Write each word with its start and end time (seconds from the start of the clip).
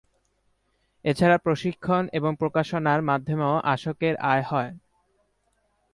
এছাড়া 1.05 1.37
প্রশিক্ষণ 1.37 2.03
এবং 2.13 2.31
প্রকাশনার 2.35 3.01
মাধ্যমেও 3.01 3.55
আসক-এর 3.65 4.15
আয় 4.23 4.43
হয়। 4.43 4.71